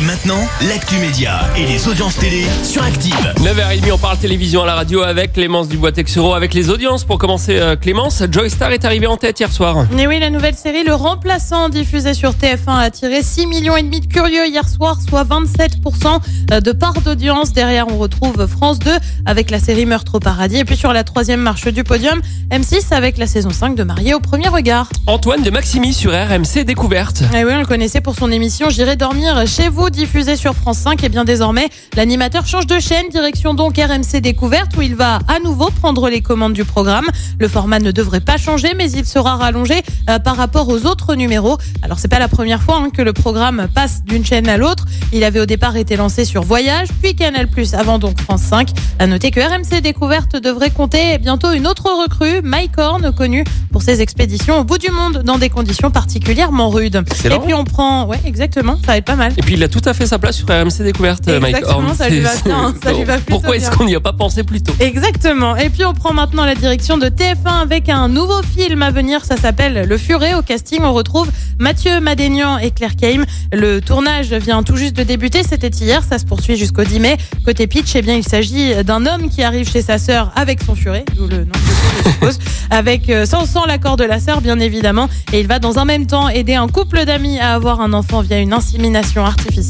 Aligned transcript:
Et 0.00 0.04
maintenant, 0.04 0.46
l'actu 0.68 0.96
média 0.98 1.40
et 1.56 1.66
les 1.66 1.88
audiences 1.88 2.16
télé 2.16 2.44
sur 2.62 2.84
Active. 2.84 3.34
9h30, 3.38 3.90
on 3.92 3.98
parle 3.98 4.16
télévision 4.16 4.62
à 4.62 4.66
la 4.66 4.74
radio 4.76 5.02
avec 5.02 5.32
Clémence 5.32 5.66
Dubois-Texero, 5.66 6.34
avec 6.34 6.54
les 6.54 6.70
audiences. 6.70 7.02
Pour 7.02 7.18
commencer, 7.18 7.58
euh, 7.58 7.74
Clémence, 7.74 8.22
Joy 8.30 8.48
Star 8.48 8.70
est 8.70 8.84
arrivé 8.84 9.08
en 9.08 9.16
tête 9.16 9.40
hier 9.40 9.50
soir. 9.50 9.86
Et 9.98 10.06
oui, 10.06 10.20
la 10.20 10.30
nouvelle 10.30 10.54
série 10.54 10.84
Le 10.84 10.94
Remplaçant, 10.94 11.68
diffusée 11.68 12.14
sur 12.14 12.30
TF1, 12.30 12.68
a 12.68 12.80
attiré 12.80 13.24
6 13.24 13.46
millions 13.46 13.76
et 13.76 13.82
demi 13.82 13.98
de 13.98 14.06
curieux 14.06 14.46
hier 14.46 14.68
soir, 14.68 14.98
soit 15.00 15.24
27% 15.24 16.60
de 16.62 16.72
part 16.72 17.00
d'audience. 17.00 17.52
Derrière, 17.52 17.88
on 17.88 17.98
retrouve 17.98 18.46
France 18.46 18.78
2 18.78 18.92
avec 19.26 19.50
la 19.50 19.58
série 19.58 19.84
Meurtre 19.84 20.14
au 20.16 20.20
paradis. 20.20 20.58
Et 20.58 20.64
puis 20.64 20.76
sur 20.76 20.92
la 20.92 21.02
troisième 21.02 21.40
marche 21.40 21.66
du 21.66 21.82
podium, 21.82 22.20
M6 22.52 22.92
avec 22.94 23.18
la 23.18 23.26
saison 23.26 23.50
5 23.50 23.74
de 23.74 23.82
Marié 23.82 24.14
au 24.14 24.20
premier 24.20 24.48
regard. 24.48 24.88
Antoine 25.08 25.42
de 25.42 25.50
Maximi 25.50 25.92
sur 25.92 26.12
RMC 26.12 26.64
Découverte. 26.64 27.22
Et 27.34 27.44
oui, 27.44 27.52
on 27.52 27.58
le 27.60 27.66
connaissait 27.66 28.00
pour 28.00 28.14
son 28.14 28.30
émission 28.30 28.70
J'irai 28.70 28.94
dormir 28.94 29.44
chez 29.46 29.68
vous, 29.68 29.88
diffusée 29.98 30.36
sur 30.36 30.54
France 30.54 30.78
5. 30.78 31.02
Et 31.02 31.08
bien 31.08 31.24
désormais, 31.24 31.68
l'animateur 31.96 32.46
change 32.46 32.68
de 32.68 32.78
chaîne, 32.78 33.08
direction 33.10 33.52
donc 33.52 33.76
RMC 33.78 34.20
Découverte, 34.20 34.76
où 34.76 34.82
il 34.82 34.94
va 34.94 35.18
à 35.26 35.40
nouveau 35.40 35.70
prendre 35.70 36.08
les 36.08 36.20
commandes 36.20 36.52
du 36.52 36.64
programme. 36.64 37.06
Le 37.40 37.48
format 37.48 37.80
ne 37.80 37.90
devrait 37.90 38.20
pas 38.20 38.36
changer, 38.36 38.74
mais 38.76 38.88
il 38.92 39.04
sera 39.04 39.34
rallongé 39.34 39.82
euh, 40.08 40.20
par 40.20 40.36
rapport 40.36 40.68
aux 40.68 40.86
autres 40.86 41.16
numéros. 41.16 41.58
Alors 41.82 41.98
c'est 41.98 42.06
pas 42.06 42.20
la 42.20 42.28
première 42.28 42.62
fois 42.62 42.76
hein, 42.78 42.90
que 42.90 43.02
le 43.02 43.12
programme 43.12 43.66
passe 43.74 44.04
d'une 44.04 44.24
chaîne 44.24 44.48
à 44.48 44.56
l'autre. 44.56 44.84
Il 45.12 45.24
avait 45.24 45.40
au 45.40 45.46
départ 45.46 45.76
été 45.76 45.96
lancé 45.96 46.24
sur 46.24 46.44
Voyage, 46.44 46.88
puis 47.02 47.16
Canal+, 47.16 47.48
avant 47.72 47.98
donc 47.98 48.20
France 48.20 48.42
5. 48.42 48.68
À 49.00 49.08
noter 49.08 49.32
que 49.32 49.40
RMC 49.40 49.80
Découverte 49.82 50.36
devrait 50.36 50.70
compter 50.70 51.18
bientôt 51.18 51.50
une 51.50 51.66
autre 51.66 51.90
recrue, 51.90 52.40
Mike 52.44 52.78
Horn, 52.78 53.12
connu 53.12 53.42
pour 53.72 53.82
ses 53.82 54.00
expéditions 54.00 54.60
au 54.60 54.64
bout 54.64 54.78
du 54.78 54.92
monde 54.92 55.22
dans 55.24 55.38
des 55.38 55.50
conditions 55.50 55.90
particulièrement 55.90 56.70
rudes. 56.70 57.02
Excellent. 57.10 57.36
Et 57.36 57.44
puis 57.44 57.54
on 57.54 57.64
prend, 57.64 58.06
ouais, 58.06 58.20
exactement, 58.24 58.76
ça 58.76 58.92
va 58.92 58.96
être 58.98 59.04
pas 59.04 59.16
mal. 59.16 59.32
Et 59.36 59.42
puis 59.42 59.54
il 59.54 59.62
a 59.64 59.68
tout 59.68 59.77
à 59.84 59.94
fait 59.94 60.06
sa 60.06 60.18
place 60.18 60.36
sur 60.36 60.46
RMC 60.46 60.82
Découverte, 60.82 61.28
euh, 61.28 61.40
Mike 61.40 61.56
Exactement, 61.56 61.94
ça 61.94 62.08
lui 62.08 62.20
va 62.20 62.34
bien, 62.44 62.74
ça 62.82 62.92
lui 62.92 63.04
va 63.04 63.16
plutôt 63.16 63.30
Pourquoi 63.30 63.56
est-ce 63.56 63.70
qu'on 63.70 63.84
n'y 63.84 63.94
a 63.94 64.00
pas 64.00 64.12
pensé 64.12 64.42
plus 64.42 64.62
tôt? 64.62 64.72
Exactement. 64.80 65.56
Et 65.56 65.70
puis 65.70 65.84
on 65.84 65.94
prend 65.94 66.12
maintenant 66.12 66.44
la 66.44 66.54
direction 66.54 66.98
de 66.98 67.06
TF1 67.06 67.62
avec 67.62 67.88
un 67.88 68.08
nouveau 68.08 68.42
film 68.42 68.82
à 68.82 68.90
venir. 68.90 69.24
Ça 69.24 69.36
s'appelle 69.36 69.86
Le 69.88 69.98
Furet. 69.98 70.34
Au 70.34 70.42
casting, 70.42 70.80
on 70.82 70.92
retrouve 70.92 71.28
Mathieu 71.58 72.00
Madénian 72.00 72.58
et 72.58 72.70
Claire 72.70 72.96
Keim. 72.96 73.24
Le 73.52 73.80
tournage 73.80 74.32
vient 74.32 74.62
tout 74.62 74.76
juste 74.76 74.94
de 74.96 75.02
débuter. 75.02 75.42
C'était 75.42 75.68
hier. 75.68 76.02
Ça 76.08 76.18
se 76.18 76.24
poursuit 76.24 76.56
jusqu'au 76.56 76.84
10 76.84 77.00
mai. 77.00 77.16
Côté 77.44 77.66
pitch, 77.66 77.94
eh 77.94 78.02
bien, 78.02 78.14
il 78.14 78.24
s'agit 78.24 78.82
d'un 78.84 79.06
homme 79.06 79.28
qui 79.28 79.42
arrive 79.42 79.68
chez 79.70 79.82
sa 79.82 79.98
sœur 79.98 80.32
avec 80.36 80.62
son 80.62 80.74
furet, 80.74 81.04
d'où 81.16 81.26
le 81.26 81.44
nom 81.44 81.52
film, 81.54 82.02
je 82.04 82.10
suppose, 82.10 82.38
avec 82.70 83.08
euh, 83.10 83.26
sans, 83.26 83.46
sans 83.46 83.66
l'accord 83.66 83.96
de 83.96 84.04
la 84.04 84.20
sœur, 84.20 84.40
bien 84.40 84.58
évidemment. 84.60 85.08
Et 85.32 85.40
il 85.40 85.46
va 85.46 85.58
dans 85.58 85.78
un 85.78 85.84
même 85.84 86.06
temps 86.06 86.28
aider 86.28 86.54
un 86.54 86.68
couple 86.68 87.04
d'amis 87.04 87.38
à 87.38 87.54
avoir 87.54 87.80
un 87.80 87.92
enfant 87.92 88.22
via 88.22 88.38
une 88.38 88.52
insémination 88.52 89.24
artificielle. 89.24 89.67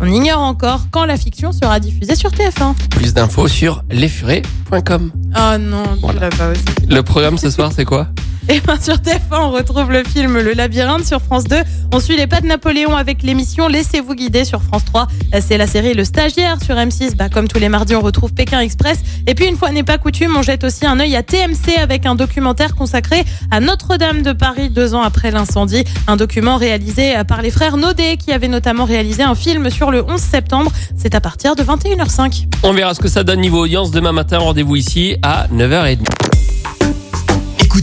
On 0.00 0.06
ignore 0.06 0.40
encore 0.40 0.82
quand 0.90 1.04
la 1.04 1.16
fiction 1.16 1.52
sera 1.52 1.80
diffusée 1.80 2.14
sur 2.14 2.30
TF1. 2.30 2.74
Plus 2.90 3.14
d'infos 3.14 3.48
sur 3.48 3.82
lesfurets.com. 3.90 5.10
Oh 5.36 5.58
non, 5.58 5.82
tu 5.94 6.00
Voilà. 6.00 6.20
l'as 6.20 6.28
pas 6.30 6.50
aussi. 6.50 6.62
Le 6.88 7.02
programme 7.02 7.38
ce 7.38 7.50
soir, 7.50 7.70
c'est 7.74 7.84
quoi? 7.84 8.08
Et 8.50 8.60
bien 8.60 8.80
sur 8.80 8.94
TF1, 8.94 9.18
on 9.32 9.50
retrouve 9.50 9.92
le 9.92 10.02
film 10.04 10.38
Le 10.38 10.54
Labyrinthe 10.54 11.04
sur 11.04 11.20
France 11.20 11.44
2. 11.44 11.56
On 11.92 12.00
suit 12.00 12.16
les 12.16 12.26
pas 12.26 12.40
de 12.40 12.46
Napoléon 12.46 12.96
avec 12.96 13.22
l'émission 13.22 13.68
Laissez-vous 13.68 14.14
guider 14.14 14.46
sur 14.46 14.62
France 14.62 14.86
3. 14.86 15.06
C'est 15.42 15.58
la 15.58 15.66
série 15.66 15.92
Le 15.92 16.02
Stagiaire 16.02 16.56
sur 16.64 16.74
M6. 16.74 17.14
Bah, 17.14 17.28
comme 17.28 17.46
tous 17.46 17.58
les 17.58 17.68
mardis, 17.68 17.94
on 17.94 18.00
retrouve 18.00 18.32
Pékin 18.32 18.60
Express. 18.60 19.00
Et 19.26 19.34
puis, 19.34 19.46
une 19.46 19.56
fois 19.56 19.70
n'est 19.70 19.82
pas 19.82 19.98
coutume, 19.98 20.34
on 20.34 20.40
jette 20.40 20.64
aussi 20.64 20.86
un 20.86 20.98
œil 20.98 21.14
à 21.14 21.22
TMC 21.22 21.76
avec 21.78 22.06
un 22.06 22.14
documentaire 22.14 22.74
consacré 22.74 23.22
à 23.50 23.60
Notre-Dame 23.60 24.22
de 24.22 24.32
Paris 24.32 24.70
deux 24.70 24.94
ans 24.94 25.02
après 25.02 25.30
l'incendie. 25.30 25.84
Un 26.06 26.16
document 26.16 26.56
réalisé 26.56 27.12
par 27.28 27.42
les 27.42 27.50
frères 27.50 27.76
Naudet 27.76 28.16
qui 28.16 28.32
avaient 28.32 28.48
notamment 28.48 28.86
réalisé 28.86 29.24
un 29.24 29.34
film 29.34 29.68
sur 29.68 29.90
le 29.90 30.02
11 30.02 30.18
septembre. 30.18 30.72
C'est 30.96 31.14
à 31.14 31.20
partir 31.20 31.54
de 31.54 31.62
21h05. 31.62 32.46
On 32.62 32.72
verra 32.72 32.94
ce 32.94 33.00
que 33.00 33.08
ça 33.08 33.24
donne 33.24 33.40
niveau 33.40 33.64
audience 33.64 33.90
demain 33.90 34.12
matin. 34.12 34.38
Rendez-vous 34.38 34.76
ici 34.76 35.16
à 35.22 35.48
9h30. 35.48 35.98